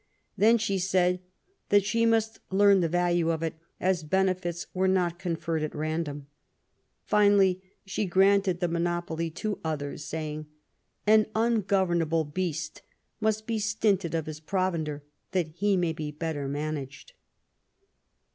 [0.35, 1.19] Then she said
[1.69, 6.25] that "she must learn the value of it, as benefits were not conferred at random".
[7.05, 10.47] Finally she granted the monopoly to others, saying:
[11.05, 12.81] An ungovernable beast
[13.19, 15.03] must be stinted of his provender
[15.33, 17.13] that he may be better managed